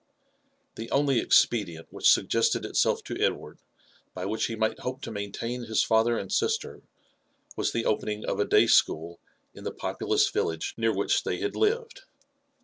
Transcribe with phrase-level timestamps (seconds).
[0.77, 3.59] The only expedient which suggested itself to Edward
[4.15, 6.81] by which he might hope to maintain his father and sister,
[7.55, 9.19] was the opening a day school
[9.53, 12.01] in the populous village near which they had lived.